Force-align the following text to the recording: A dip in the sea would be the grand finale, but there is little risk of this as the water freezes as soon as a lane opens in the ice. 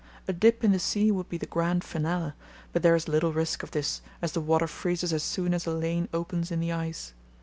A 0.27 0.33
dip 0.33 0.63
in 0.63 0.71
the 0.71 0.79
sea 0.79 1.11
would 1.11 1.29
be 1.29 1.37
the 1.37 1.45
grand 1.45 1.83
finale, 1.83 2.33
but 2.73 2.81
there 2.81 2.95
is 2.95 3.07
little 3.07 3.31
risk 3.33 3.61
of 3.61 3.69
this 3.69 4.01
as 4.19 4.31
the 4.31 4.41
water 4.41 4.65
freezes 4.65 5.13
as 5.13 5.21
soon 5.21 5.53
as 5.53 5.67
a 5.67 5.73
lane 5.75 6.09
opens 6.11 6.49
in 6.49 6.59
the 6.59 6.71
ice. 6.71 7.13